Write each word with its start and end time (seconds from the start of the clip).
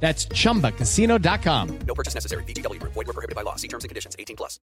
That's 0.00 0.28
chumbacasino.com. 0.28 1.78
No 1.86 1.94
purchase 1.94 2.14
necessary. 2.14 2.44
BGW. 2.44 2.80
Void 2.82 2.94
were 2.94 3.12
prohibited 3.12 3.34
by 3.34 3.42
law. 3.42 3.56
See 3.56 3.68
terms 3.68 3.82
and 3.82 3.88
conditions. 3.88 4.14
18 4.18 4.36
plus. 4.36 4.60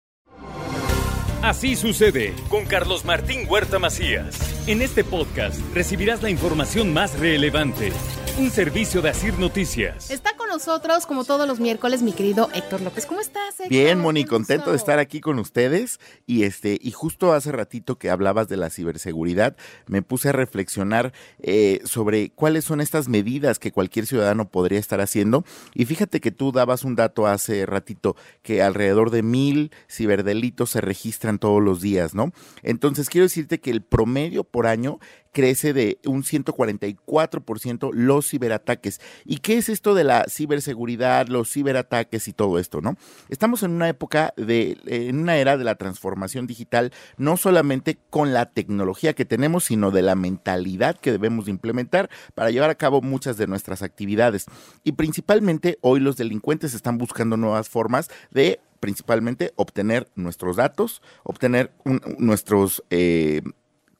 Así 1.41 1.75
sucede 1.75 2.35
con 2.49 2.65
Carlos 2.65 3.03
Martín 3.03 3.47
Huerta 3.49 3.79
Macías. 3.79 4.37
En 4.67 4.81
este 4.81 5.03
podcast 5.03 5.59
recibirás 5.73 6.21
la 6.21 6.29
información 6.29 6.93
más 6.93 7.17
relevante. 7.17 7.91
Un 8.41 8.49
servicio 8.49 9.03
de 9.03 9.09
Asir 9.09 9.37
Noticias. 9.37 10.09
Está 10.09 10.35
con 10.35 10.47
nosotros, 10.47 11.05
como 11.05 11.25
todos 11.25 11.47
los 11.47 11.59
miércoles, 11.59 12.01
mi 12.01 12.11
querido 12.11 12.49
Héctor 12.55 12.81
López. 12.81 13.05
¿Cómo 13.05 13.19
estás, 13.19 13.59
Héctor? 13.59 13.69
Bien, 13.69 13.99
Moni, 13.99 14.25
contento 14.25 14.71
de 14.71 14.77
estar 14.77 14.97
aquí 14.97 15.21
con 15.21 15.37
ustedes. 15.37 15.99
Y 16.25 16.41
este, 16.41 16.79
y 16.81 16.89
justo 16.89 17.33
hace 17.33 17.51
ratito 17.51 17.99
que 17.99 18.09
hablabas 18.09 18.47
de 18.47 18.57
la 18.57 18.71
ciberseguridad, 18.71 19.55
me 19.85 20.01
puse 20.01 20.29
a 20.29 20.31
reflexionar 20.31 21.13
eh, 21.43 21.81
sobre 21.83 22.31
cuáles 22.31 22.65
son 22.65 22.81
estas 22.81 23.07
medidas 23.07 23.59
que 23.59 23.71
cualquier 23.71 24.07
ciudadano 24.07 24.49
podría 24.49 24.79
estar 24.79 25.01
haciendo. 25.01 25.45
Y 25.75 25.85
fíjate 25.85 26.19
que 26.19 26.31
tú 26.31 26.51
dabas 26.51 26.83
un 26.83 26.95
dato 26.95 27.27
hace 27.27 27.67
ratito 27.67 28.15
que 28.41 28.63
alrededor 28.63 29.11
de 29.11 29.21
mil 29.21 29.71
ciberdelitos 29.87 30.71
se 30.71 30.81
registran 30.81 31.37
todos 31.37 31.61
los 31.61 31.79
días, 31.79 32.15
¿no? 32.15 32.33
Entonces 32.63 33.07
quiero 33.07 33.25
decirte 33.25 33.59
que 33.59 33.69
el 33.69 33.83
promedio 33.83 34.43
por 34.43 34.65
año 34.65 34.97
crece 35.31 35.73
de 35.73 35.99
un 36.05 36.23
144% 36.23 37.91
los 37.93 38.30
ciberataques. 38.31 38.99
¿Y 39.25 39.37
qué 39.37 39.57
es 39.57 39.69
esto 39.69 39.93
de 39.93 40.03
la 40.03 40.25
ciberseguridad, 40.27 41.27
los 41.27 41.51
ciberataques 41.51 42.27
y 42.27 42.33
todo 42.33 42.57
esto, 42.57 42.81
no? 42.81 42.97
Estamos 43.29 43.63
en 43.63 43.71
una 43.71 43.87
época 43.87 44.33
de, 44.37 44.77
en 44.87 45.19
una 45.19 45.37
era 45.37 45.57
de 45.57 45.63
la 45.63 45.75
transformación 45.75 46.47
digital, 46.47 46.91
no 47.17 47.37
solamente 47.37 47.97
con 48.09 48.33
la 48.33 48.47
tecnología 48.47 49.13
que 49.13 49.25
tenemos, 49.25 49.65
sino 49.65 49.91
de 49.91 50.01
la 50.01 50.15
mentalidad 50.15 50.97
que 50.97 51.11
debemos 51.11 51.45
de 51.45 51.51
implementar 51.51 52.09
para 52.33 52.49
llevar 52.49 52.69
a 52.69 52.75
cabo 52.75 53.01
muchas 53.01 53.37
de 53.37 53.47
nuestras 53.47 53.81
actividades. 53.83 54.45
Y 54.83 54.93
principalmente 54.93 55.77
hoy 55.81 55.99
los 55.99 56.17
delincuentes 56.17 56.73
están 56.73 56.97
buscando 56.97 57.37
nuevas 57.37 57.69
formas 57.69 58.09
de 58.31 58.59
principalmente 58.79 59.53
obtener 59.55 60.09
nuestros 60.15 60.57
datos, 60.57 61.01
obtener 61.23 61.71
nuestros 62.17 62.83
eh, 62.89 63.41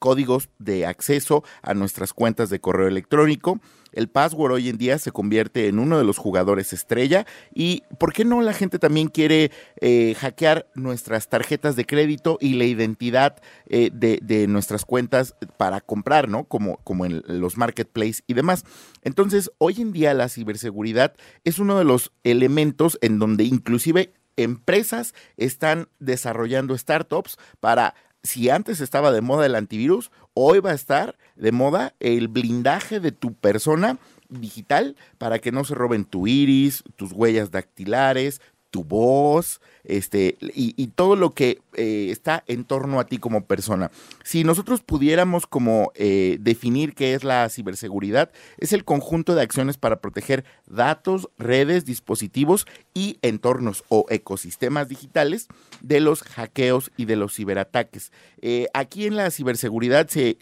códigos 0.02 0.50
de 0.58 0.88
acceso 0.88 1.44
a 1.62 1.76
nuestras 1.76 2.12
cuentas 2.12 2.50
de 2.50 2.60
correo 2.60 2.88
electrónico. 2.88 3.62
El 3.92 4.08
password 4.08 4.54
hoy 4.54 4.68
en 4.68 4.80
día 4.80 4.98
se 4.98 5.12
convierte 5.12 5.68
en 5.68 5.78
uno 5.78 6.00
de 6.00 6.04
los 6.04 6.18
jugadores 6.18 6.74
estrella 6.74 7.28
y 7.54 7.84
¿por 8.00 8.12
qué 8.12 8.26
no 8.26 8.42
la 8.42 8.54
gente 8.54 8.80
también 8.80 9.10
quiere 9.10 9.52
eh, 9.80 10.16
hackear 10.18 10.66
nuestras 10.74 11.30
tarjetas 11.30 11.76
de 11.76 11.86
crédito 11.86 12.40
y 12.42 12.56
la 12.56 12.66
identidad 12.66 13.44
eh, 13.68 13.92
de, 13.94 14.18
de 14.24 14.48
nuestras 14.48 14.86
cuentas 14.86 15.36
para 15.58 15.82
comprar, 15.82 16.28
¿no? 16.28 16.46
Como, 16.46 16.78
como 16.78 17.06
en 17.06 17.22
los 17.28 17.58
marketplaces 17.58 18.24
y 18.26 18.34
demás. 18.34 18.66
Entonces, 19.04 19.52
hoy 19.60 19.82
en 19.82 19.92
día 19.92 20.16
la 20.16 20.30
ciberseguridad 20.30 21.14
es 21.44 21.60
uno 21.60 21.78
de 21.78 21.84
los 21.84 22.12
elementos 22.24 22.98
en 23.04 23.20
donde 23.20 23.44
inclusive 23.44 24.14
empresas 24.36 25.14
están 25.38 25.90
desarrollando 26.00 26.76
startups 26.76 27.38
para 27.60 27.94
si 28.24 28.50
antes 28.50 28.82
estaba 28.82 29.12
de 29.12 29.22
moda 29.22 29.46
el 29.46 29.56
antivirus, 29.56 30.12
hoy 30.34 30.60
va 30.60 30.72
a 30.72 30.76
estar 30.76 31.18
de 31.36 31.52
moda 31.52 31.96
el 32.00 32.28
blindaje 32.28 33.00
de 33.00 33.12
tu 33.12 33.34
persona 33.34 33.98
digital 34.30 34.96
para 35.18 35.40
que 35.40 35.52
no 35.52 35.64
se 35.64 35.76
roben 35.76 36.06
tu 36.06 36.28
iris, 36.28 36.84
tus 36.96 37.12
huellas 37.12 37.52
dactilares, 37.52 38.42
tu 38.72 38.86
voz, 38.86 39.62
este, 39.84 40.38
y, 40.42 40.88
todo 40.96 41.16
lo 41.16 41.32
que 41.32 41.60
eh, 41.74 42.08
está 42.10 42.44
en 42.48 42.64
torno 42.64 43.00
a 43.00 43.06
ti 43.06 43.18
como 43.18 43.46
persona. 43.46 43.92
Si 44.24 44.44
nosotros 44.44 44.82
pudiéramos 44.82 45.46
como 45.46 45.92
eh, 45.96 46.38
definir 46.40 46.94
qué 46.94 47.14
es 47.14 47.24
la 47.24 47.50
ciberseguridad, 47.50 48.32
es 48.58 48.74
el 48.74 48.86
conjunto 48.86 49.36
de 49.36 49.42
acciones 49.42 49.78
para 49.78 50.00
proteger 50.00 50.46
datos, 50.68 51.30
redes, 51.38 51.84
dispositivos 51.84 52.66
y 52.94 53.18
entornos 53.22 53.84
o 53.90 54.06
ecosistemas 54.10 54.88
digitales 54.88 55.48
de 55.82 56.00
los 56.00 56.24
hackeos 56.24 56.92
y 56.96 57.06
de 57.06 57.18
los 57.18 57.36
ciberataques. 57.36 58.12
Eh, 58.42 58.68
aquí 58.74 59.06
en 59.06 59.18
la 59.18 59.30
ciberseguridad 59.32 60.08
se, 60.08 60.38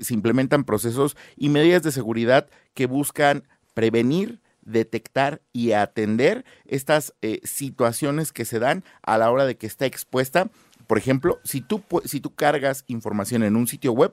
se 0.00 0.14
implementan 0.14 0.64
procesos 0.64 1.16
y 1.36 1.48
medidas 1.48 1.82
de 1.82 1.92
seguridad 1.92 2.48
que 2.74 2.86
buscan 2.86 3.44
prevenir, 3.72 4.40
detectar 4.62 5.42
y 5.52 5.72
atender 5.72 6.44
estas 6.66 7.14
eh, 7.22 7.40
situaciones 7.44 8.32
que 8.32 8.44
se 8.44 8.58
dan 8.58 8.84
a 9.02 9.18
la 9.18 9.30
hora 9.30 9.46
de 9.46 9.56
que 9.56 9.66
está 9.66 9.86
expuesta. 9.86 10.50
Por 10.86 10.98
ejemplo, 10.98 11.38
si 11.44 11.60
tú, 11.60 11.84
si 12.04 12.20
tú 12.20 12.34
cargas 12.34 12.84
información 12.88 13.44
en 13.44 13.54
un 13.54 13.68
sitio 13.68 13.92
web 13.92 14.10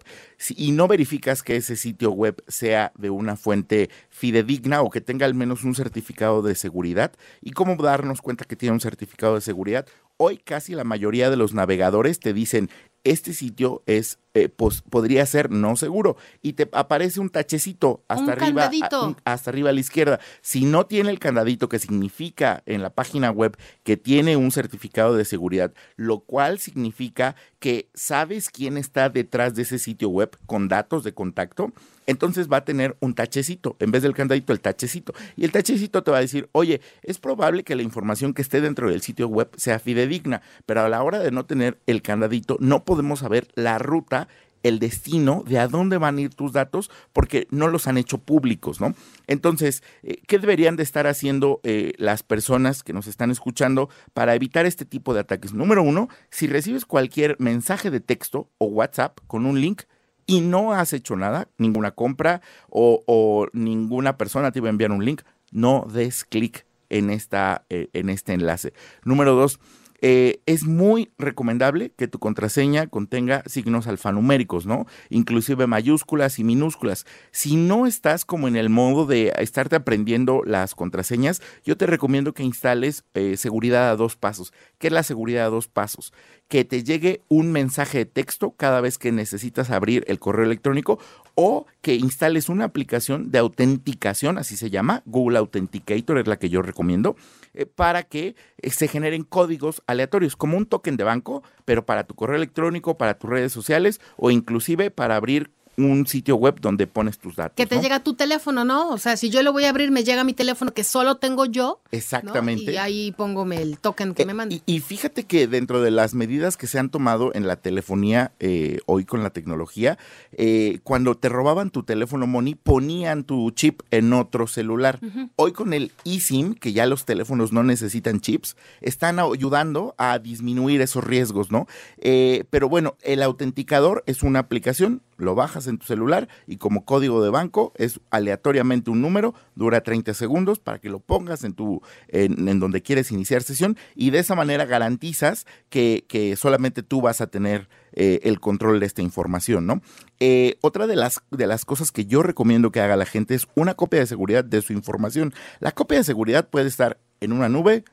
y 0.56 0.72
no 0.74 0.88
verificas 0.88 1.42
que 1.42 1.56
ese 1.56 1.76
sitio 1.76 2.12
web 2.12 2.44
sea 2.48 2.92
de 2.96 3.10
una 3.10 3.36
fuente 3.36 3.90
fidedigna 4.10 4.84
o 4.84 4.92
que 4.92 5.02
tenga 5.02 5.26
al 5.26 5.34
menos 5.34 5.64
un 5.64 5.74
certificado 5.74 6.44
de 6.44 6.54
seguridad, 6.54 7.14
¿y 7.42 7.52
cómo 7.52 7.76
darnos 7.78 8.22
cuenta 8.22 8.46
que 8.46 8.56
tiene 8.56 8.74
un 8.74 8.80
certificado 8.80 9.34
de 9.34 9.42
seguridad? 9.42 9.88
Hoy 10.18 10.38
casi 10.38 10.76
la 10.76 10.84
mayoría 10.84 11.32
de 11.32 11.38
los 11.38 11.56
navegadores 11.56 12.20
te 12.20 12.32
dicen, 12.32 12.70
este 13.04 13.34
sitio 13.34 13.82
es, 13.88 14.20
eh, 14.44 14.50
pos- 14.50 14.82
podría 14.90 15.26
ser 15.26 15.50
no 15.52 15.76
seguro 15.76 16.18
y 16.42 16.54
te 16.54 16.70
aparece 16.72 17.20
un 17.20 17.30
tachecito 17.30 18.04
hasta 18.08 18.24
Un 18.24 18.30
arriba, 18.30 18.48
a- 18.48 18.70
candadito. 18.70 19.08
un- 19.08 19.18
hasta 19.26 19.50
arriba 19.52 19.70
a 19.70 19.74
la 19.74 19.80
izquierda. 19.80 20.20
Si 20.42 20.66
no 20.66 20.86
tiene 20.86 21.10
el 21.10 21.20
candadito 21.20 21.70
que 21.70 21.80
significa 21.80 22.64
en 22.66 22.82
la 22.82 22.90
página 22.92 23.32
web 23.32 23.58
que 23.84 23.98
tiene 23.98 24.38
un 24.38 24.52
certificado 24.52 25.16
de 25.16 25.26
seguridad, 25.26 25.74
lo 25.96 26.20
cual 26.20 26.60
significa 26.60 27.36
que 27.60 27.90
sabes 27.94 28.50
quién 28.50 28.78
está 28.78 29.10
detrás 29.10 29.56
de 29.56 29.64
ese 29.64 29.80
sitio 29.80 30.10
web 30.10 30.38
con 30.46 30.68
datos 30.68 31.04
de 31.04 31.14
contacto, 31.14 31.72
entonces 32.06 32.48
va 32.50 32.58
a 32.58 32.66
tener 32.66 32.96
un 33.02 33.16
tachecito, 33.16 33.76
en 33.80 33.92
vez 33.92 34.02
del 34.04 34.14
candadito, 34.14 34.54
el 34.54 34.62
tachecito. 34.62 35.14
Y 35.36 35.44
el 35.44 35.52
tachecito 35.52 36.04
te 36.04 36.12
va 36.12 36.18
a 36.18 36.22
decir, 36.22 36.48
oye, 36.54 36.80
es 37.02 37.18
probable 37.18 37.64
que 37.64 37.76
la 37.76 37.82
información 37.82 38.34
que 38.34 38.42
esté 38.44 38.62
dentro 38.62 38.90
del 38.90 39.02
sitio 39.02 39.28
web 39.28 39.50
sea 39.58 39.80
fidedigna, 39.80 40.42
pero 40.66 40.82
a 40.82 40.90
la 40.90 41.04
hora 41.04 41.20
de 41.20 41.32
no 41.32 41.46
tener 41.46 41.80
el 41.88 42.02
candadito, 42.02 42.58
no 42.62 42.86
podemos 42.86 43.20
saber 43.20 43.48
la 43.56 43.78
ruta 43.80 44.27
el 44.68 44.80
destino 44.80 45.44
de 45.46 45.60
a 45.60 45.68
dónde 45.68 45.98
van 45.98 46.18
a 46.18 46.22
ir 46.22 46.34
tus 46.34 46.54
datos 46.54 46.90
porque 47.14 47.48
no 47.52 47.68
los 47.68 47.88
han 47.88 47.98
hecho 47.98 48.18
públicos, 48.18 48.82
¿no? 48.82 48.94
Entonces, 49.28 49.84
eh, 50.04 50.22
¿qué 50.28 50.40
deberían 50.40 50.76
de 50.76 50.84
estar 50.84 51.08
haciendo 51.08 51.60
eh, 51.64 51.94
las 51.98 52.24
personas 52.24 52.84
que 52.84 52.94
nos 52.94 53.08
están 53.08 53.32
escuchando 53.32 53.90
para 54.14 54.36
evitar 54.36 54.66
este 54.66 54.86
tipo 54.86 55.14
de 55.14 55.22
ataques? 55.22 55.54
Número 55.54 55.84
uno, 55.84 56.10
si 56.30 56.48
recibes 56.48 56.86
cualquier 56.86 57.36
mensaje 57.40 57.90
de 57.92 58.00
texto 58.00 58.50
o 58.58 58.66
WhatsApp 58.66 59.20
con 59.28 59.46
un 59.46 59.62
link 59.62 59.84
y 60.26 60.42
no 60.42 60.74
has 60.74 60.94
hecho 60.94 61.16
nada, 61.16 61.48
ninguna 61.58 61.92
compra 61.92 62.42
o, 62.70 63.48
ninguna 63.54 64.18
persona 64.18 64.52
te 64.52 64.60
va 64.60 64.68
a 64.68 64.72
enviar 64.72 64.92
un 64.92 65.04
link, 65.04 65.22
no 65.52 65.88
des 65.92 66.26
clic 66.26 66.66
en, 66.90 67.10
eh, 67.10 67.90
en 67.94 68.10
este 68.10 68.34
enlace. 68.34 68.74
Número 69.04 69.36
dos, 69.36 69.60
eh, 70.02 70.42
es 70.46 70.66
muy 70.66 71.12
recomendable 71.18 71.92
que 71.96 72.08
tu 72.08 72.20
contraseña 72.20 72.88
contenga 72.88 73.44
signos 73.48 73.88
alfanuméricos, 73.88 74.66
¿no? 74.66 74.86
Inclusive 75.10 75.68
mayúsculas 75.68 76.40
y 76.40 76.44
minúsculas. 76.44 77.06
Si 77.32 77.56
no 77.56 77.88
estás 77.88 78.26
como 78.26 78.48
en 78.48 78.56
el 78.56 78.70
modo 78.70 79.06
de 79.06 79.34
estarte 79.40 79.76
aprendiendo 79.76 80.44
las 80.46 80.76
contraseñas, 80.76 81.42
yo 81.64 81.78
te 81.78 81.88
recomiendo 81.88 82.34
que 82.34 82.44
instales 82.44 83.06
eh, 83.14 83.38
seguridad 83.38 83.90
a 83.90 83.96
dos 83.96 84.16
pasos. 84.16 84.54
¿Qué 84.78 84.88
es 84.88 84.94
la 84.94 85.04
seguridad 85.04 85.48
a 85.48 85.50
dos 85.50 85.68
pasos? 85.68 86.14
Que 86.48 86.64
te 86.64 86.84
llegue 86.84 87.22
un 87.28 87.52
mensaje 87.52 88.00
de 88.00 88.06
texto 88.06 88.52
cada 88.52 88.82
vez 88.82 88.98
que 88.98 89.12
necesitas 89.12 89.70
abrir 89.70 90.06
el 90.08 90.20
correo 90.20 90.46
electrónico 90.46 91.00
o 91.36 91.66
que 91.82 91.96
instales 91.96 92.50
una 92.50 92.66
aplicación 92.66 93.32
de 93.32 93.40
autenticación, 93.40 94.38
así 94.38 94.58
se 94.58 94.70
llama, 94.70 95.04
Google 95.06 95.38
Authenticator 95.38 96.18
es 96.18 96.28
la 96.28 96.40
que 96.40 96.50
yo 96.50 96.62
recomiendo, 96.62 97.16
eh, 97.54 97.66
para 97.66 98.04
que 98.04 98.36
se 98.64 98.88
generen 98.88 99.24
códigos 99.24 99.84
aleatorios, 99.88 100.36
como 100.36 100.58
un 100.58 100.66
token 100.66 100.98
de 100.98 101.04
banco, 101.04 101.44
pero 101.66 101.86
para 101.86 102.04
tu 102.04 102.14
correo 102.14 102.36
electrónico, 102.36 102.98
para 102.98 103.18
tus 103.18 103.30
redes 103.30 103.52
sociales 103.52 104.00
o 104.18 104.30
inclusive 104.30 104.92
para 104.92 105.16
abrir 105.16 105.52
un 105.78 106.08
sitio 106.08 106.36
web 106.36 106.60
donde 106.60 106.88
pones 106.88 107.20
tus 107.20 107.36
datos. 107.36 107.56
Que 107.56 107.68
te 107.68 107.76
¿no? 107.76 107.82
llega 107.82 108.00
tu 108.00 108.16
teléfono, 108.16 108.66
¿no? 108.66 108.90
O 108.90 108.98
sea, 108.98 109.16
si 109.16 109.30
yo 109.30 109.44
lo 109.44 109.54
voy 109.54 109.66
a 109.66 109.70
abrir, 109.70 109.92
me 109.92 110.04
llega 110.04 110.24
mi 110.24 110.34
teléfono 110.34 110.74
que 110.74 110.84
solo 110.84 111.18
tengo 111.18 111.46
yo. 111.46 111.80
¿no? 111.84 111.98
Exactamente. 111.98 112.74
Y 112.74 112.78
ahí 112.78 113.12
pongo 113.12 113.46
el 113.52 113.78
token 113.78 114.14
que 114.16 114.24
Eh, 114.24 114.26
me 114.26 114.34
manda. 114.34 114.56
Y, 114.56 114.64
y 114.66 114.80
fíjate 114.80 115.26
que 115.26 115.48
dentro 115.48 115.82
de 115.82 115.92
las 115.92 116.16
medidas 116.16 116.58
que 116.58 116.66
se 116.66 116.80
han 116.80 116.90
tomado 116.90 117.32
en 117.36 117.48
la 117.48 117.58
telefonía 117.58 118.32
eh, 118.40 118.80
hoy 118.88 119.06
con 119.06 119.22
la 119.22 119.30
tecnología, 119.30 120.00
eh, 120.32 120.80
cuando 120.84 121.16
te 121.16 121.30
robaban 121.30 121.70
tu 121.70 121.84
teléfono 121.84 122.26
Money, 122.26 122.56
ponían 122.56 123.24
tu 123.24 123.52
chip 123.52 123.82
en 123.92 124.14
otro 124.14 124.48
celular. 124.48 125.00
Hoy 125.36 125.52
con 125.52 125.74
el 125.74 125.92
eSIM, 126.06 126.56
que 126.56 126.74
ya 126.74 126.88
los 126.88 127.06
teléfonos 127.06 127.54
no 127.54 127.64
necesitan 127.64 128.20
chips, 128.20 128.56
están 128.82 129.20
ayudando 129.20 129.94
a 129.98 130.18
disminuir 130.18 130.82
esos 130.82 131.04
riesgos, 131.04 131.52
¿no? 131.52 131.68
Eh, 132.00 132.46
pero 132.50 132.68
bueno, 132.68 132.96
el 133.04 133.22
autenticador 133.22 134.04
es 134.08 134.24
una 134.24 134.40
aplicación, 134.40 135.02
lo 135.18 135.36
bajas 135.36 135.68
en 135.68 135.78
tu 135.78 135.86
celular 135.86 136.28
y 136.48 136.58
como 136.58 136.86
código 136.86 137.24
de 137.24 137.30
banco 137.30 137.74
es 137.76 138.00
aleatoriamente 138.10 138.90
un 138.90 139.02
número, 139.02 139.34
dura 139.56 139.82
30 139.82 140.14
segundos 140.14 140.60
para 140.60 140.80
que 140.80 140.90
lo 140.90 141.00
pongas 141.00 141.44
en 141.44 141.54
tu 141.54 141.82
en, 142.08 142.60
donde 142.60 142.82
quieres 142.82 143.12
iniciar 143.12 143.44
sesión 143.44 143.78
y 143.96 144.12
de 144.12 144.20
esa 144.20 144.36
manera 144.36 144.66
garantizas 144.66 145.46
que, 145.70 146.06
que 146.08 146.36
solamente 146.36 146.84
tú 146.84 147.02
vas 147.02 147.22
a 147.22 147.28
tener 147.28 147.68
eh, 147.94 148.20
el 148.24 148.40
control 148.40 148.80
de 148.80 148.86
esta 148.86 149.02
información, 149.02 149.66
¿no? 149.66 149.82
Eh, 150.20 150.58
otra 150.62 150.86
de 150.86 150.96
las, 150.96 151.24
de 151.32 151.48
las 151.48 151.66
cosas 151.66 151.92
que 151.92 152.06
yo 152.06 152.22
recomiendo 152.22 152.72
que 152.72 152.80
haga 152.80 152.96
la 152.96 153.06
gente 153.06 153.34
es 153.34 153.48
una 153.56 153.74
copia 153.74 154.00
de 154.00 154.06
seguridad 154.06 154.44
de 154.44 154.62
su 154.62 154.74
información. 154.74 155.34
La 155.60 155.72
copia 155.72 155.98
de 155.98 156.04
seguridad 156.04 156.48
puede 156.48 156.68
estar 156.68 157.00
en 157.22 157.32
una 157.32 157.50
nube, 157.50 157.86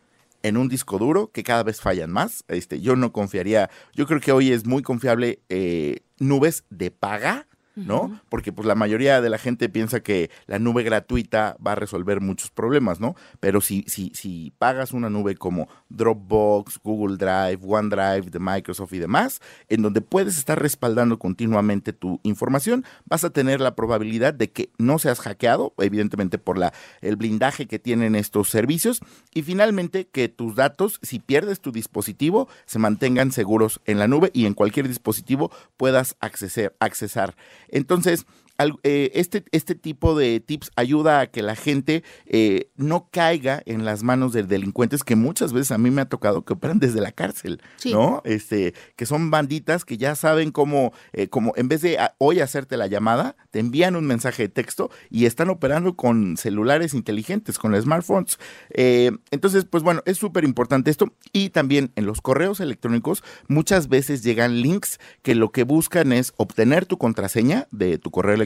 en 0.44 0.58
un 0.58 0.68
disco 0.68 0.98
duro, 0.98 1.32
que 1.32 1.42
cada 1.42 1.62
vez 1.62 1.80
fallan 1.80 2.12
más. 2.12 2.44
Este, 2.48 2.80
yo 2.80 2.94
no 2.96 3.12
confiaría, 3.12 3.70
yo 3.94 4.06
creo 4.06 4.20
que 4.20 4.30
hoy 4.30 4.52
es 4.52 4.66
muy 4.66 4.82
confiable 4.82 5.40
eh, 5.48 6.00
nubes 6.18 6.64
de 6.68 6.90
paga. 6.90 7.48
¿No? 7.76 8.20
Porque 8.28 8.52
pues 8.52 8.66
la 8.66 8.74
mayoría 8.74 9.20
de 9.20 9.30
la 9.30 9.38
gente 9.38 9.68
piensa 9.68 10.00
que 10.00 10.30
la 10.46 10.58
nube 10.58 10.82
gratuita 10.82 11.56
va 11.64 11.72
a 11.72 11.76
resolver 11.76 12.20
muchos 12.20 12.50
problemas, 12.50 13.00
¿no? 13.00 13.16
Pero 13.40 13.60
si, 13.60 13.84
si, 13.86 14.10
si 14.14 14.52
pagas 14.58 14.92
una 14.92 15.10
nube 15.10 15.36
como 15.36 15.68
Dropbox, 15.88 16.80
Google 16.82 17.16
Drive, 17.16 17.60
OneDrive 17.62 18.30
de 18.30 18.38
Microsoft 18.38 18.92
y 18.92 18.98
demás, 18.98 19.40
en 19.68 19.82
donde 19.82 20.00
puedes 20.00 20.38
estar 20.38 20.60
respaldando 20.60 21.18
continuamente 21.18 21.92
tu 21.92 22.20
información, 22.22 22.84
vas 23.06 23.24
a 23.24 23.30
tener 23.30 23.60
la 23.60 23.74
probabilidad 23.74 24.34
de 24.34 24.50
que 24.50 24.70
no 24.78 24.98
seas 24.98 25.20
hackeado, 25.20 25.74
evidentemente 25.78 26.38
por 26.38 26.58
la, 26.58 26.72
el 27.00 27.16
blindaje 27.16 27.66
que 27.66 27.78
tienen 27.78 28.14
estos 28.14 28.50
servicios, 28.50 29.00
y 29.32 29.42
finalmente 29.42 30.06
que 30.06 30.28
tus 30.28 30.54
datos, 30.54 30.98
si 31.02 31.18
pierdes 31.18 31.60
tu 31.60 31.72
dispositivo, 31.72 32.48
se 32.66 32.78
mantengan 32.78 33.32
seguros 33.32 33.80
en 33.84 33.98
la 33.98 34.08
nube 34.08 34.30
y 34.32 34.46
en 34.46 34.54
cualquier 34.54 34.88
dispositivo 34.88 35.50
puedas 35.76 36.16
accesar. 36.20 36.74
accesar. 36.78 37.34
Entonces, 37.74 38.24
este, 38.58 39.44
este 39.52 39.74
tipo 39.74 40.16
de 40.16 40.40
tips 40.40 40.70
ayuda 40.76 41.20
a 41.20 41.26
que 41.26 41.42
la 41.42 41.56
gente 41.56 42.04
eh, 42.26 42.68
no 42.76 43.08
caiga 43.10 43.62
en 43.66 43.84
las 43.84 44.02
manos 44.02 44.32
de 44.32 44.44
delincuentes 44.44 45.02
que 45.04 45.16
muchas 45.16 45.52
veces 45.52 45.72
a 45.72 45.78
mí 45.78 45.90
me 45.90 46.02
ha 46.02 46.08
tocado 46.08 46.44
que 46.44 46.52
operan 46.52 46.78
desde 46.78 47.00
la 47.00 47.12
cárcel, 47.12 47.60
Sí. 47.76 47.92
¿no? 47.92 48.22
Este, 48.24 48.74
que 48.96 49.06
son 49.06 49.30
banditas 49.30 49.84
que 49.84 49.96
ya 49.96 50.14
saben 50.14 50.52
cómo, 50.52 50.92
eh, 51.12 51.28
como 51.28 51.52
en 51.56 51.68
vez 51.68 51.82
de 51.82 51.98
a- 51.98 52.14
hoy 52.18 52.40
hacerte 52.40 52.76
la 52.76 52.86
llamada, 52.86 53.36
te 53.50 53.58
envían 53.58 53.96
un 53.96 54.06
mensaje 54.06 54.44
de 54.44 54.48
texto 54.48 54.90
y 55.10 55.26
están 55.26 55.50
operando 55.50 55.96
con 55.96 56.36
celulares 56.36 56.94
inteligentes, 56.94 57.58
con 57.58 57.80
smartphones. 57.80 58.38
Eh, 58.70 59.10
entonces, 59.30 59.64
pues 59.64 59.82
bueno, 59.82 60.00
es 60.06 60.16
súper 60.18 60.44
importante 60.44 60.90
esto. 60.90 61.12
Y 61.32 61.50
también 61.50 61.90
en 61.96 62.06
los 62.06 62.20
correos 62.20 62.60
electrónicos 62.60 63.22
muchas 63.48 63.88
veces 63.88 64.22
llegan 64.22 64.60
links 64.62 64.98
que 65.22 65.34
lo 65.34 65.50
que 65.50 65.64
buscan 65.64 66.12
es 66.12 66.32
obtener 66.36 66.86
tu 66.86 66.98
contraseña 66.98 67.66
de 67.72 67.98
tu 67.98 68.10
correo 68.10 68.34
electrónico 68.34 68.43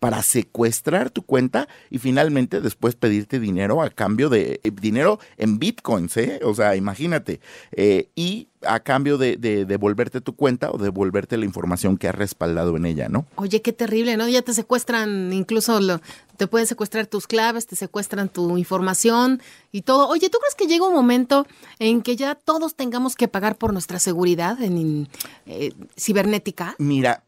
para 0.00 0.22
secuestrar 0.22 1.10
tu 1.10 1.22
cuenta 1.22 1.68
y 1.90 1.98
finalmente 1.98 2.60
después 2.60 2.94
pedirte 2.96 3.40
dinero 3.40 3.82
a 3.82 3.90
cambio 3.90 4.28
de 4.28 4.60
eh, 4.62 4.70
dinero 4.70 5.18
en 5.36 5.58
bitcoins, 5.58 6.16
¿eh? 6.16 6.40
O 6.44 6.54
sea, 6.54 6.76
imagínate. 6.76 7.40
Eh, 7.72 8.10
y 8.14 8.48
a 8.62 8.80
cambio 8.80 9.16
de, 9.18 9.36
de 9.36 9.64
devolverte 9.64 10.20
tu 10.20 10.34
cuenta 10.34 10.70
o 10.72 10.78
devolverte 10.78 11.36
la 11.36 11.44
información 11.44 11.96
que 11.98 12.08
has 12.08 12.14
respaldado 12.14 12.76
en 12.76 12.86
ella, 12.86 13.08
¿no? 13.08 13.26
Oye, 13.36 13.62
qué 13.62 13.72
terrible, 13.72 14.16
¿no? 14.16 14.28
Ya 14.28 14.42
te 14.42 14.52
secuestran, 14.54 15.32
incluso 15.32 15.80
lo- 15.80 16.00
te 16.36 16.46
pueden 16.46 16.66
secuestrar 16.66 17.06
tus 17.06 17.26
claves, 17.26 17.66
te 17.66 17.76
secuestran 17.76 18.28
tu 18.28 18.58
información 18.58 19.40
y 19.72 19.82
todo. 19.82 20.08
Oye, 20.08 20.28
¿tú 20.30 20.38
crees 20.38 20.54
que 20.54 20.66
llega 20.66 20.86
un 20.86 20.94
momento 20.94 21.46
en 21.78 22.02
que 22.02 22.16
ya 22.16 22.34
todos 22.34 22.74
tengamos 22.74 23.14
que 23.16 23.28
pagar 23.28 23.56
por 23.56 23.72
nuestra 23.72 23.98
seguridad 23.98 24.60
en 24.62 25.08
eh, 25.46 25.72
cibernética? 25.96 26.74
Mira, 26.78 27.22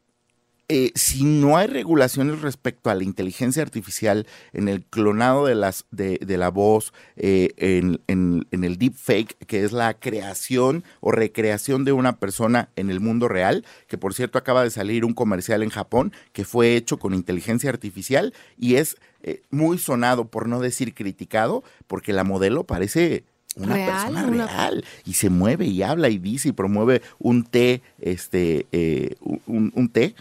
eh, 0.70 0.92
si 0.94 1.24
no 1.24 1.56
hay 1.56 1.66
regulaciones 1.66 2.42
respecto 2.42 2.90
a 2.90 2.94
la 2.94 3.02
inteligencia 3.02 3.62
artificial 3.62 4.26
en 4.52 4.68
el 4.68 4.84
clonado 4.84 5.46
de, 5.46 5.54
las, 5.54 5.86
de, 5.90 6.18
de 6.18 6.36
la 6.36 6.50
voz, 6.50 6.92
eh, 7.16 7.50
en, 7.56 8.00
en- 8.06 8.46
en 8.50 8.64
el 8.64 8.76
deepfake, 8.76 9.36
que 9.46 9.64
es 9.64 9.72
la 9.72 9.94
creación 9.94 10.84
o 11.00 11.10
recreación 11.10 11.84
de 11.84 11.92
una 11.92 12.18
persona 12.18 12.68
en 12.76 12.90
el 12.90 13.00
mundo 13.00 13.28
real, 13.28 13.64
que 13.86 13.96
por 13.96 14.12
cierto 14.12 14.36
acaba 14.36 14.62
de 14.62 14.70
salir 14.70 15.04
un 15.06 15.14
comercial 15.14 15.62
en 15.62 15.70
Japón 15.70 16.12
que 16.32 16.44
fue 16.44 16.76
hecho 16.76 16.98
con 16.98 17.14
inteligencia 17.14 17.70
artificial 17.70 18.34
y 18.58 18.74
es 18.74 18.96
eh, 19.22 19.42
muy 19.50 19.78
sonado, 19.78 20.26
por 20.26 20.48
no 20.48 20.60
decir 20.60 20.94
criticado, 20.94 21.64
porque 21.86 22.12
la 22.12 22.24
modelo 22.24 22.64
parece 22.64 23.24
una 23.56 23.74
Real, 23.74 23.90
persona 23.90 24.26
una- 24.28 24.46
real 24.46 24.84
y 25.04 25.14
se 25.14 25.30
mueve 25.30 25.64
y 25.64 25.82
habla 25.82 26.10
y 26.10 26.18
dice 26.18 26.50
y 26.50 26.52
promueve 26.52 27.00
un 27.18 27.42
té, 27.44 27.80
este, 28.00 28.66
eh, 28.70 29.16
un, 29.46 29.72
un 29.74 29.88
té 29.88 30.14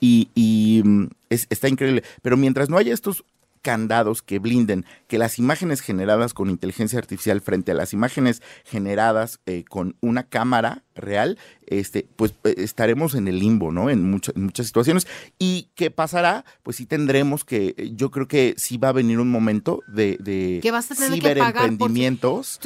y, 0.00 0.28
y, 0.34 0.82
mm, 0.84 1.08
es- 1.28 1.46
está 1.50 1.68
increíble. 1.68 2.02
Pero 2.22 2.36
mientras 2.36 2.68
no 2.68 2.76
haya 2.78 2.92
estos 2.94 3.24
candados 3.62 4.22
que 4.22 4.38
blinden 4.38 4.86
que 5.06 5.18
las 5.18 5.38
imágenes 5.38 5.82
generadas 5.82 6.32
con 6.32 6.48
inteligencia 6.48 6.98
artificial 6.98 7.42
frente 7.42 7.72
a 7.72 7.74
las 7.74 7.92
imágenes 7.92 8.40
generadas 8.64 9.38
eh, 9.44 9.64
con 9.68 9.96
una 10.00 10.22
cámara 10.22 10.82
real, 10.94 11.38
este, 11.70 12.06
pues 12.16 12.34
eh, 12.44 12.54
estaremos 12.58 13.14
en 13.14 13.28
el 13.28 13.38
limbo, 13.38 13.72
¿no? 13.72 13.90
En, 13.90 14.10
muchas 14.10 14.36
en 14.36 14.44
muchas 14.44 14.66
situaciones. 14.66 15.06
¿Y 15.38 15.68
qué 15.74 15.90
pasará? 15.90 16.44
Pues 16.62 16.76
sí 16.76 16.86
tendremos 16.86 17.44
que, 17.44 17.74
eh, 17.76 17.92
yo 17.94 18.10
creo 18.10 18.28
que 18.28 18.54
sí 18.58 18.76
va 18.76 18.88
a 18.88 18.92
venir 18.92 19.18
un 19.20 19.30
momento 19.30 19.80
de, 19.86 20.16
de 20.20 20.60
Que 20.62 20.70
vas 20.70 20.90
a 20.90 20.94
tener 20.94 21.20
que 21.20 21.36
pagar 21.36 21.76
por-. 21.76 21.90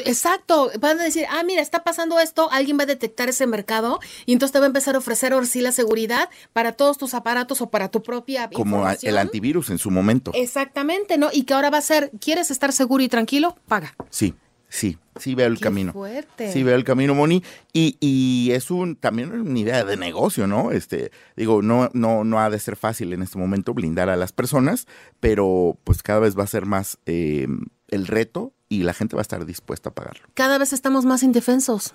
Exacto, 0.04 0.70
van 0.80 1.00
a 1.00 1.04
decir, 1.04 1.26
ah, 1.30 1.42
mira, 1.44 1.62
está 1.62 1.84
pasando 1.84 2.18
esto, 2.18 2.50
alguien 2.50 2.78
va 2.78 2.84
a 2.84 2.86
detectar 2.86 3.28
ese 3.28 3.46
mercado 3.46 4.00
y 4.26 4.32
entonces 4.32 4.52
te 4.52 4.58
va 4.58 4.66
a 4.66 4.68
empezar 4.68 4.94
a 4.94 4.98
ofrecer 4.98 5.32
ahora 5.32 5.46
sí 5.46 5.60
la 5.60 5.72
seguridad 5.72 6.28
para 6.52 6.72
todos 6.72 6.98
tus 6.98 7.14
aparatos 7.14 7.60
o 7.60 7.70
para 7.70 7.90
tu 7.90 8.02
propia 8.02 8.48
como 8.50 8.86
el 8.88 9.18
antivirus 9.18 9.70
en 9.70 9.78
su 9.78 9.90
momento. 9.90 10.30
Exactamente, 10.34 11.18
¿no? 11.18 11.28
Y 11.32 11.44
que 11.44 11.54
ahora 11.54 11.70
va 11.70 11.78
a 11.78 11.82
ser, 11.82 12.10
¿quieres 12.20 12.50
estar 12.50 12.72
seguro 12.72 13.02
y 13.02 13.08
tranquilo? 13.08 13.56
Paga. 13.66 13.94
Sí, 14.10 14.34
sí, 14.74 14.98
sí 15.20 15.36
veo 15.36 15.46
el 15.46 15.54
Qué 15.58 15.62
camino. 15.62 15.92
fuerte. 15.92 16.52
Sí 16.52 16.64
veo 16.64 16.74
el 16.74 16.82
camino, 16.82 17.14
Moni. 17.14 17.44
Y, 17.72 17.96
y 18.00 18.50
es 18.52 18.70
un 18.72 18.96
también 18.96 19.30
una 19.32 19.58
idea 19.58 19.84
de 19.84 19.96
negocio, 19.96 20.48
¿no? 20.48 20.72
Este, 20.72 21.12
digo, 21.36 21.62
no, 21.62 21.90
no, 21.92 22.24
no 22.24 22.40
ha 22.40 22.50
de 22.50 22.58
ser 22.58 22.74
fácil 22.76 23.12
en 23.12 23.22
este 23.22 23.38
momento 23.38 23.72
blindar 23.72 24.08
a 24.10 24.16
las 24.16 24.32
personas, 24.32 24.86
pero 25.20 25.78
pues 25.84 26.02
cada 26.02 26.18
vez 26.18 26.36
va 26.36 26.42
a 26.42 26.48
ser 26.48 26.66
más 26.66 26.98
eh, 27.06 27.46
el 27.88 28.06
reto 28.08 28.52
y 28.68 28.82
la 28.82 28.94
gente 28.94 29.14
va 29.14 29.20
a 29.20 29.22
estar 29.22 29.46
dispuesta 29.46 29.90
a 29.90 29.94
pagarlo. 29.94 30.26
Cada 30.34 30.58
vez 30.58 30.72
estamos 30.72 31.04
más 31.04 31.22
indefensos. 31.22 31.94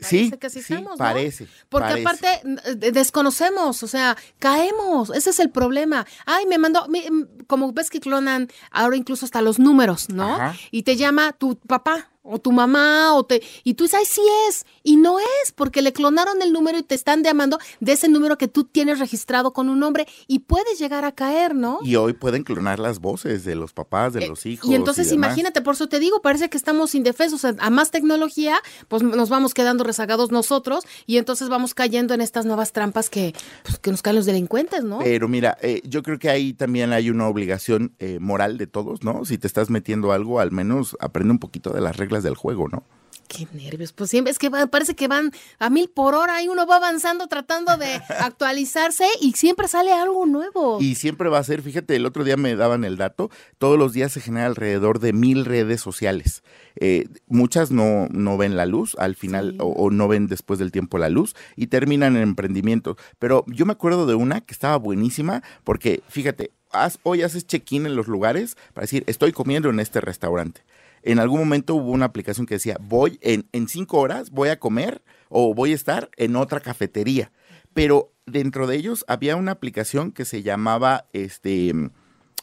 Sí, 0.00 0.30
Parece 0.30 0.38
que 0.38 0.46
así 0.48 0.62
sí, 0.62 0.74
estamos, 0.74 0.92
¿no? 0.92 0.96
parece. 0.96 1.46
Porque 1.68 2.02
parece. 2.02 2.40
aparte 2.40 2.90
desconocemos, 2.90 3.82
o 3.82 3.86
sea, 3.86 4.16
caemos, 4.38 5.10
ese 5.10 5.30
es 5.30 5.38
el 5.38 5.50
problema. 5.50 6.06
Ay, 6.26 6.46
me 6.46 6.58
mandó, 6.58 6.86
mm, 6.88 7.44
como 7.46 7.72
ves 7.72 7.90
que 7.90 8.00
clonan 8.00 8.48
ahora 8.70 8.96
incluso 8.96 9.24
hasta 9.24 9.40
los 9.40 9.58
números, 9.58 10.08
¿no? 10.08 10.34
Ajá. 10.34 10.56
Y 10.70 10.82
te 10.82 10.96
llama 10.96 11.32
tu 11.32 11.56
papá 11.56 12.10
o 12.24 12.38
tu 12.40 12.50
mamá 12.52 13.14
o 13.14 13.24
te 13.24 13.42
y 13.62 13.74
tú 13.74 13.84
dices, 13.84 13.98
"Ay, 14.00 14.06
sí 14.06 14.22
es." 14.48 14.66
Y 14.82 14.96
no 14.96 15.18
es, 15.20 15.52
porque 15.54 15.82
le 15.82 15.92
clonaron 15.92 16.42
el 16.42 16.52
número 16.52 16.78
y 16.78 16.82
te 16.82 16.94
están 16.94 17.22
llamando 17.22 17.58
de 17.80 17.92
ese 17.92 18.08
número 18.08 18.36
que 18.38 18.48
tú 18.48 18.64
tienes 18.64 18.98
registrado 18.98 19.52
con 19.52 19.68
un 19.68 19.78
nombre 19.78 20.06
y 20.26 20.40
puedes 20.40 20.78
llegar 20.78 21.04
a 21.04 21.12
caer, 21.12 21.54
¿no? 21.54 21.78
Y 21.82 21.96
hoy 21.96 22.14
pueden 22.14 22.42
clonar 22.42 22.78
las 22.80 22.98
voces 22.98 23.44
de 23.44 23.54
los 23.54 23.72
papás, 23.72 24.12
de 24.14 24.24
Eh, 24.24 24.28
los 24.28 24.46
hijos. 24.46 24.68
Y 24.68 24.74
entonces 24.74 25.12
imagínate, 25.12 25.60
por 25.60 25.74
eso 25.74 25.86
te 25.88 26.00
digo, 26.00 26.20
parece 26.22 26.48
que 26.48 26.56
estamos 26.56 26.94
indefensos. 26.94 27.44
A 27.44 27.70
más 27.70 27.90
tecnología, 27.90 28.56
pues 28.88 29.02
nos 29.02 29.28
vamos 29.28 29.52
quedando 29.54 29.84
rezagados 29.84 30.30
nosotros 30.30 30.84
y 31.06 31.18
entonces 31.18 31.48
vamos 31.48 31.74
cayendo 31.74 32.14
en 32.14 32.20
estas 32.22 32.46
nuevas 32.46 32.72
trampas 32.72 33.10
que, 33.10 33.34
pues, 33.64 33.78
que 33.78 33.90
nos 33.90 34.00
caen 34.02 34.16
los 34.16 34.26
delincuentes, 34.26 34.82
¿no? 34.84 34.98
Pero 35.00 35.28
mira, 35.28 35.58
eh, 35.60 35.82
yo 35.84 36.02
creo 36.02 36.18
que 36.18 36.30
ahí 36.30 36.54
también 36.54 36.92
hay 36.92 37.10
una 37.10 37.28
obligación 37.28 37.94
eh, 37.98 38.18
moral 38.20 38.56
de 38.56 38.66
todos, 38.66 39.02
¿no? 39.04 39.24
Si 39.24 39.36
te 39.36 39.46
estás 39.46 39.68
metiendo 39.68 40.12
algo, 40.12 40.40
al 40.40 40.52
menos 40.52 40.96
aprende 41.00 41.32
un 41.32 41.38
poquito 41.38 41.70
de 41.70 41.80
las 41.80 41.96
reglas 41.96 42.13
del 42.22 42.36
juego, 42.36 42.68
¿no? 42.68 42.84
Qué 43.26 43.48
nervios. 43.54 43.92
Pues 43.92 44.10
siempre 44.10 44.30
es 44.30 44.38
que 44.38 44.50
parece 44.50 44.94
que 44.94 45.08
van 45.08 45.32
a 45.58 45.70
mil 45.70 45.88
por 45.88 46.14
hora 46.14 46.42
y 46.42 46.48
uno 46.48 46.66
va 46.66 46.76
avanzando 46.76 47.26
tratando 47.26 47.76
de 47.78 47.94
actualizarse 48.20 49.06
y 49.20 49.32
siempre 49.32 49.66
sale 49.66 49.92
algo 49.92 50.26
nuevo. 50.26 50.78
Y 50.80 50.94
siempre 50.96 51.30
va 51.30 51.38
a 51.38 51.44
ser, 51.44 51.62
fíjate, 51.62 51.96
el 51.96 52.04
otro 52.04 52.22
día 52.22 52.36
me 52.36 52.54
daban 52.54 52.84
el 52.84 52.96
dato, 52.98 53.30
todos 53.58 53.78
los 53.78 53.94
días 53.94 54.12
se 54.12 54.20
genera 54.20 54.46
alrededor 54.46 55.00
de 55.00 55.14
mil 55.14 55.46
redes 55.46 55.80
sociales. 55.80 56.42
Eh, 56.76 57.08
muchas 57.26 57.70
no, 57.70 58.08
no 58.10 58.36
ven 58.36 58.56
la 58.56 58.66
luz 58.66 58.94
al 58.98 59.14
final 59.16 59.52
Sí. 59.52 59.58
o, 59.60 59.66
o 59.68 59.90
no 59.90 60.06
ven 60.06 60.26
después 60.26 60.58
del 60.58 60.70
tiempo 60.70 60.98
la 60.98 61.08
luz 61.08 61.34
y 61.56 61.68
terminan 61.68 62.16
en 62.16 62.22
emprendimientos. 62.22 62.96
Pero 63.18 63.44
yo 63.48 63.64
me 63.64 63.72
acuerdo 63.72 64.04
de 64.06 64.14
una 64.14 64.42
que 64.42 64.52
estaba 64.52 64.76
buenísima 64.76 65.42
porque, 65.64 66.02
fíjate, 66.08 66.50
haz- 66.72 66.98
hoy 67.04 67.22
haces 67.22 67.46
check-in 67.46 67.86
en 67.86 67.96
los 67.96 68.06
lugares 68.06 68.56
para 68.74 68.82
decir, 68.84 69.02
estoy 69.06 69.32
comiendo 69.32 69.70
en 69.70 69.80
este 69.80 70.00
restaurante. 70.02 70.60
En 71.04 71.18
algún 71.18 71.40
momento 71.40 71.74
hubo 71.74 71.90
una 71.90 72.06
aplicación 72.06 72.46
que 72.46 72.54
decía, 72.54 72.78
voy 72.80 73.18
en, 73.20 73.68
cinco 73.68 73.98
horas, 73.98 74.30
voy 74.30 74.48
a 74.48 74.58
comer 74.58 75.02
o 75.28 75.54
voy 75.54 75.72
a 75.72 75.74
estar 75.74 76.10
en 76.16 76.34
otra 76.34 76.60
cafetería. 76.60 77.30
Pero 77.74 78.14
dentro 78.24 78.66
de 78.66 78.76
ellos 78.76 79.04
había 79.06 79.36
una 79.36 79.52
aplicación 79.52 80.12
que 80.12 80.24
se 80.24 80.42
llamaba 80.42 81.04
este, 81.12 81.74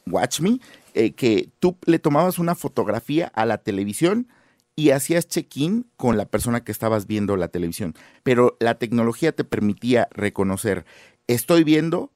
Watch 0.05 0.41
Me, 0.41 0.59
eh, 0.93 1.13
que 1.13 1.49
tú 1.59 1.75
le 1.87 1.97
tomabas 1.97 2.37
una 2.37 2.53
fotografía 2.53 3.31
a 3.33 3.47
la 3.47 3.57
televisión 3.57 4.27
y 4.75 4.91
hacías 4.91 5.27
check-in 5.27 5.87
con 5.97 6.15
la 6.15 6.25
persona 6.25 6.63
que 6.63 6.71
estabas 6.71 7.07
viendo 7.07 7.37
la 7.37 7.47
televisión. 7.47 7.95
Pero 8.21 8.57
la 8.59 8.75
tecnología 8.75 9.31
te 9.31 9.43
permitía 9.43 10.07
reconocer, 10.11 10.85
estoy 11.25 11.63
viendo 11.63 12.11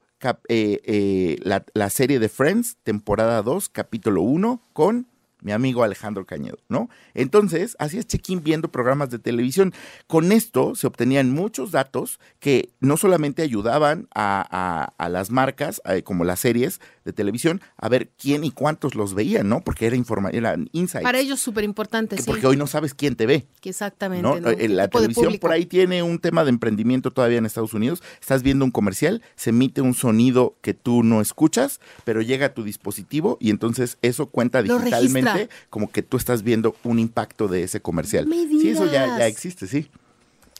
eh, 0.48 0.80
eh, 0.84 1.38
la, 1.42 1.64
la 1.74 1.90
serie 1.90 2.20
de 2.20 2.28
Friends, 2.28 2.76
temporada 2.84 3.42
2, 3.42 3.68
capítulo 3.68 4.22
1, 4.22 4.62
con 4.72 5.08
mi 5.40 5.52
amigo 5.52 5.82
Alejandro 5.82 6.26
Cañedo, 6.26 6.58
¿no? 6.68 6.88
Entonces, 7.14 7.76
hacías 7.78 8.06
check-in 8.06 8.42
viendo 8.42 8.70
programas 8.70 9.10
de 9.10 9.18
televisión. 9.18 9.72
Con 10.06 10.32
esto 10.32 10.74
se 10.74 10.86
obtenían 10.86 11.32
muchos 11.32 11.70
datos 11.72 12.18
que 12.40 12.70
no 12.80 12.96
solamente 12.96 13.42
ayudaban 13.42 14.08
a, 14.14 14.92
las 15.10 15.30
marcas, 15.30 15.80
eh, 15.84 16.02
como 16.02 16.24
las 16.24 16.40
series 16.40 16.80
de 17.06 17.12
televisión, 17.12 17.62
a 17.76 17.88
ver 17.88 18.10
quién 18.20 18.44
y 18.44 18.50
cuántos 18.50 18.96
los 18.96 19.14
veían, 19.14 19.48
¿no? 19.48 19.62
Porque 19.62 19.86
era 19.86 19.96
informa 19.96 20.28
eran 20.30 20.68
insights. 20.72 21.04
Para 21.04 21.20
ellos 21.20 21.40
súper 21.40 21.64
importante, 21.64 22.16
sí. 22.18 22.24
porque 22.26 22.46
hoy 22.46 22.56
no 22.56 22.66
sabes 22.66 22.94
quién 22.94 23.14
te 23.14 23.26
ve. 23.26 23.46
Que 23.60 23.70
exactamente. 23.70 24.22
¿no? 24.22 24.40
¿no? 24.40 24.50
Eh, 24.50 24.56
¿Qué 24.56 24.68
La 24.68 24.88
televisión 24.88 25.38
por 25.38 25.52
ahí 25.52 25.66
tiene 25.66 26.02
un 26.02 26.18
tema 26.18 26.44
de 26.44 26.50
emprendimiento 26.50 27.12
todavía 27.12 27.38
en 27.38 27.46
Estados 27.46 27.74
Unidos. 27.74 28.02
Estás 28.20 28.42
viendo 28.42 28.64
un 28.64 28.72
comercial, 28.72 29.22
se 29.36 29.50
emite 29.50 29.80
un 29.80 29.94
sonido 29.94 30.56
que 30.60 30.74
tú 30.74 31.04
no 31.04 31.20
escuchas, 31.20 31.80
pero 32.04 32.20
llega 32.22 32.46
a 32.46 32.54
tu 32.54 32.64
dispositivo 32.64 33.38
y 33.40 33.50
entonces 33.50 33.98
eso 34.02 34.26
cuenta 34.26 34.62
digitalmente 34.62 35.48
como 35.70 35.90
que 35.90 36.02
tú 36.02 36.16
estás 36.16 36.42
viendo 36.42 36.74
un 36.82 36.98
impacto 36.98 37.46
de 37.46 37.62
ese 37.62 37.80
comercial. 37.80 38.26
Me 38.26 38.48
Sí, 38.48 38.70
eso 38.70 38.86
ya, 38.86 39.18
ya 39.18 39.26
existe, 39.28 39.68
sí. 39.68 39.88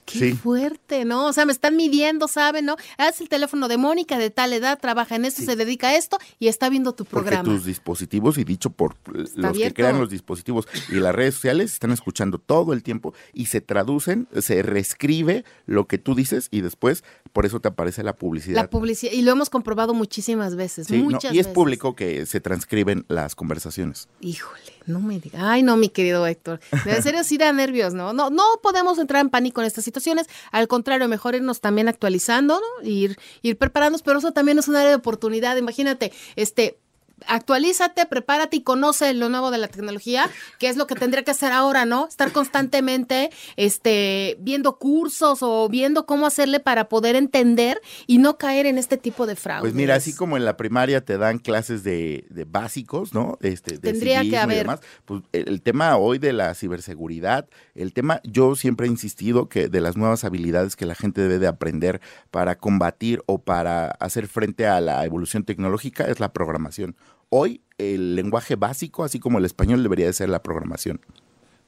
Qué 0.07 0.19
Sí. 0.21 0.33
fuerte, 0.35 1.05
¿no? 1.05 1.27
O 1.27 1.33
sea, 1.33 1.45
me 1.47 1.53
están 1.53 1.77
midiendo, 1.77 2.29
¿saben? 2.29 2.65
¿No? 2.65 2.77
Haz 2.97 3.21
el 3.21 3.29
teléfono 3.29 3.67
de 3.69 3.77
Mónica 3.77 4.19
de 4.19 4.31
tal 4.31 4.53
edad, 4.53 4.79
trabaja 4.81 5.17
en 5.17 5.25
esto, 5.25 5.43
se 5.43 5.57
dedica 5.57 5.89
a 5.89 5.97
esto 5.97 6.17
y 6.39 6.47
está 6.49 6.69
viendo 6.71 6.93
tu 6.95 7.05
Porque 7.05 7.31
programa. 7.31 7.43
tus 7.43 7.65
dispositivos, 7.65 8.39
y 8.39 8.45
dicho 8.45 8.71
por 8.71 8.95
los 9.35 9.59
que 9.59 9.75
crean 9.75 9.99
los 9.99 10.09
dispositivos 10.09 10.69
y 10.89 10.95
las 10.95 11.13
redes 11.15 11.35
sociales, 11.35 11.73
están 11.73 11.91
escuchando 11.91 12.39
todo 12.39 12.73
el 12.73 12.83
tiempo 12.85 13.15
y 13.35 13.47
se 13.47 13.61
traducen, 13.61 14.29
se 14.41 14.63
reescribe 14.63 15.45
lo 15.67 15.87
que 15.89 15.99
tú 15.99 16.15
dices 16.15 16.49
y 16.53 16.61
después 16.61 17.03
por 17.37 17.45
eso 17.45 17.61
te 17.61 17.69
aparece 17.69 18.03
la 18.03 18.15
publicidad. 18.17 18.57
La 18.57 18.71
publicidad, 18.71 19.13
y 19.13 19.21
lo 19.21 19.31
hemos 19.31 19.51
comprobado 19.51 19.93
muchísimas 19.93 20.57
veces, 20.57 20.87
Sí, 20.87 20.97
no, 20.97 21.11
muchas 21.11 21.35
y 21.35 21.39
es 21.39 21.45
veces. 21.45 21.53
público 21.53 21.95
que 21.95 22.25
se 22.25 22.41
transcriben 22.41 23.05
las 23.09 23.35
conversaciones. 23.35 24.09
Híjole, 24.23 24.73
no 24.87 25.01
me 25.01 25.21
digas. 25.21 25.43
Ay, 25.45 25.63
no, 25.63 25.77
mi 25.77 25.91
querido 25.91 26.27
Héctor. 26.27 26.61
En 26.87 27.03
serio, 27.03 27.23
sí 27.25 27.37
da 27.37 27.53
nervios, 27.53 27.93
¿no? 27.93 28.15
No, 28.15 28.31
no 28.31 28.43
podemos 28.63 28.99
entrar 28.99 29.21
en 29.21 29.29
pánico 29.29 29.61
en 29.61 29.67
estas 29.67 29.85
situaciones. 29.85 30.29
Al 30.51 30.67
contrario, 30.67 31.09
mejor 31.09 31.35
irnos 31.35 31.61
también 31.61 31.89
actualizando, 31.89 32.59
¿no? 32.59 32.89
Ir, 32.89 33.19
ir 33.43 33.59
preparándonos, 33.59 34.01
pero 34.01 34.19
eso 34.19 34.33
también 34.33 34.59
es 34.59 34.67
un 34.69 34.77
área 34.77 34.89
de 34.89 34.97
oportunidad. 34.97 35.59
Imagínate, 35.59 36.15
este. 36.37 36.79
Actualízate, 37.27 38.05
prepárate 38.05 38.59
y 38.59 38.63
conoce 38.63 39.15
lo 39.15 39.31
nuevo 39.31 39.51
de 39.51 39.57
la 39.57 39.69
tecnología, 39.69 40.29
que 40.59 40.69
es 40.69 40.77
lo 40.77 40.87
que 40.87 40.95
tendría 40.95 41.25
que 41.25 41.31
hacer 41.31 41.51
ahora, 41.51 41.87
¿no? 41.87 42.07
Estar 42.07 42.31
constantemente 42.31 43.31
este, 43.57 44.37
viendo 44.41 44.79
cursos 44.79 45.39
o 45.41 45.69
viendo 45.71 46.05
cómo 46.05 46.27
hacerle 46.27 46.61
para 46.61 46.89
poder 46.89 47.17
entender 47.17 47.81
y 48.07 48.19
no 48.19 48.37
caer 48.37 48.67
en 48.67 48.77
este 48.77 48.99
tipo 48.99 49.27
de 49.27 49.35
fraudes. 49.35 49.63
Pues 49.63 49.75
mira, 49.75 49.95
así 49.95 50.15
como 50.15 50.37
en 50.37 50.45
la 50.45 50.59
primaria 50.59 51.05
te 51.05 51.17
dan 51.17 51.39
clases 51.39 51.83
de, 51.83 52.27
de 52.29 52.45
básicos, 52.45 53.15
¿no? 53.15 53.39
Este, 53.41 53.79
de 53.79 53.93
Tendría 53.93 54.19
que 54.19 54.25
civismo 54.25 54.37
y 54.37 54.41
haber. 54.43 54.59
demás, 54.59 54.81
pues 55.07 55.23
el, 55.33 55.49
el 55.49 55.63
tema 55.63 55.97
hoy 55.97 56.19
de 56.19 56.35
la 56.35 56.55
ciberseguridad, 56.55 57.49
el 57.75 57.95
tema, 57.95 58.21
yo 58.25 58.57
siempre 58.57 58.87
he 58.87 58.91
insistido 58.91 59.49
que 59.49 59.69
de 59.69 59.81
las 59.81 59.97
nuevas 59.97 60.25
habilidades 60.25 60.77
que 60.77 60.85
la 60.85 60.95
gente 60.95 61.23
debe 61.23 61.39
de 61.39 61.47
aprender 61.47 62.01
para 62.31 62.59
combatir 62.59 63.23
o 63.27 63.39
para 63.39 63.89
hacer 63.89 64.29
frente 64.29 64.67
a 64.67 64.83
la 64.83 65.05
evolución 65.05 65.45
tecnológica 65.45 66.05
es 66.05 66.21
la 66.21 66.33
programación. 66.33 66.95
Hoy 67.29 67.61
el 67.79 68.15
lenguaje 68.17 68.57
básico, 68.57 69.05
así 69.05 69.19
como 69.19 69.39
el 69.39 69.45
español, 69.45 69.83
debería 69.83 70.07
de 70.07 70.13
ser 70.13 70.29
la 70.29 70.43
programación. 70.43 71.01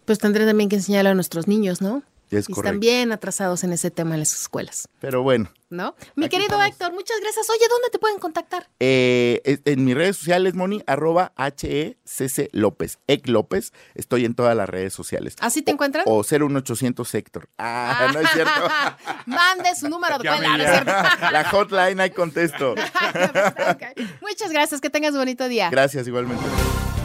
Pues 0.05 0.19
tendré 0.19 0.47
también 0.47 0.69
que 0.69 0.77
enseñarlo 0.77 1.11
a 1.11 1.15
nuestros 1.15 1.49
niños, 1.49 1.83
¿no? 1.83 2.03
Es 2.31 2.49
y 2.49 2.53
correcto. 2.53 2.69
están 2.69 2.81
bien 2.81 3.13
atrasados 3.13 3.65
en 3.65 3.73
ese 3.73 3.91
tema 3.91 4.15
en 4.15 4.21
las 4.21 4.33
escuelas, 4.35 4.89
Pero 5.01 5.23
bueno, 5.23 5.51
¿no? 5.71 5.95
Mi 6.15 6.29
querido 6.29 6.49
estamos. 6.49 6.69
Héctor, 6.69 6.93
muchas 6.93 7.17
gracias. 7.21 7.49
Oye, 7.51 7.65
¿dónde 7.69 7.89
te 7.91 7.99
pueden 7.99 8.19
contactar? 8.19 8.69
Eh, 8.81 9.61
en 9.65 9.85
mis 9.85 9.95
redes 9.95 10.17
sociales, 10.17 10.55
Moni, 10.55 10.83
arroba 10.87 11.33
HECC 11.37 12.49
López, 12.53 12.99
Ec 13.07 13.27
López, 13.29 13.73
estoy 13.95 14.25
en 14.25 14.35
todas 14.35 14.57
las 14.57 14.69
redes 14.69 14.93
sociales. 14.93 15.37
¿Así 15.41 15.63
te 15.63 15.71
encuentran? 15.71 16.05
O 16.07 16.23
01800 16.23 17.15
Héctor. 17.15 17.49
Ah, 17.59 18.11
no 18.13 18.21
es 18.21 18.31
cierto. 18.31 18.53
Mande 19.27 19.75
su 19.75 19.89
número 19.89 20.19
de 20.19 20.29
cuenta, 20.29 20.57
¿no 20.57 20.63
es 20.63 20.71
cierto? 20.71 20.93
La 21.33 21.45
hotline, 21.51 22.01
ahí 22.01 22.11
contesto. 22.11 22.75
Muchas 24.21 24.53
gracias, 24.53 24.81
que 24.81 24.91
tengas 24.91 25.15
bonito 25.15 25.49
día. 25.49 25.71
Gracias, 25.71 26.07
igualmente. 26.07 26.45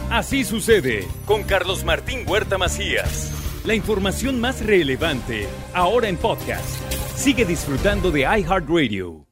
Así 0.10 0.44
sucede 0.44 1.08
con 1.26 1.44
Carlos 1.44 1.84
Martín 1.84 2.24
Huerta 2.28 2.58
Macías. 2.58 3.32
La 3.66 3.76
información 3.76 4.42
más 4.42 4.60
relevante 4.60 5.48
ahora 5.74 6.10
en 6.10 6.18
podcast. 6.18 6.68
Sigue 7.16 7.46
disfrutando 7.46 8.12
de 8.12 8.24
iHeartRadio. 8.24 9.26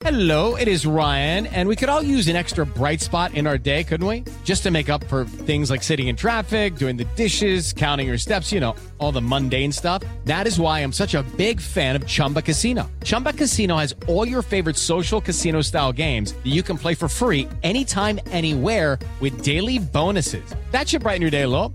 Hello, 0.00 0.54
it 0.54 0.68
is 0.68 0.86
Ryan, 0.86 1.46
and 1.48 1.68
we 1.68 1.74
could 1.74 1.88
all 1.88 2.02
use 2.02 2.28
an 2.28 2.36
extra 2.36 2.64
bright 2.64 3.00
spot 3.00 3.34
in 3.34 3.44
our 3.44 3.58
day, 3.58 3.82
couldn't 3.82 4.06
we? 4.06 4.22
Just 4.44 4.62
to 4.62 4.70
make 4.70 4.88
up 4.88 5.02
for 5.08 5.24
things 5.24 5.68
like 5.68 5.82
sitting 5.82 6.06
in 6.06 6.14
traffic, 6.14 6.76
doing 6.76 6.96
the 6.96 7.06
dishes, 7.16 7.72
counting 7.72 8.06
your 8.06 8.18
steps, 8.18 8.52
you 8.52 8.60
know, 8.60 8.76
all 8.98 9.10
the 9.10 9.20
mundane 9.20 9.72
stuff. 9.72 10.04
That 10.26 10.46
is 10.46 10.60
why 10.60 10.80
I'm 10.80 10.92
such 10.92 11.14
a 11.14 11.24
big 11.36 11.60
fan 11.60 11.96
of 11.96 12.06
Chumba 12.06 12.42
Casino. 12.42 12.88
Chumba 13.02 13.32
Casino 13.32 13.78
has 13.78 13.96
all 14.06 14.28
your 14.28 14.42
favorite 14.42 14.76
social 14.76 15.20
casino 15.20 15.60
style 15.60 15.92
games 15.92 16.34
that 16.34 16.52
you 16.52 16.62
can 16.62 16.78
play 16.78 16.94
for 16.94 17.08
free 17.08 17.48
anytime, 17.64 18.20
anywhere 18.30 19.00
with 19.18 19.42
daily 19.42 19.80
bonuses. 19.80 20.54
That 20.70 20.88
should 20.88 21.02
brighten 21.02 21.22
your 21.22 21.32
day 21.32 21.42
a 21.42 21.48
little. 21.48 21.74